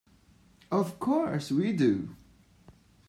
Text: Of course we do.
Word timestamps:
Of 0.71 0.99
course 0.99 1.51
we 1.51 1.73
do. 1.73 2.15